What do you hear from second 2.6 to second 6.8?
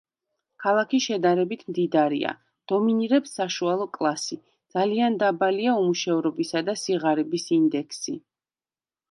დომინირებს საშუალო კლასი, ძალიან დაბალია უმუშევრობისა და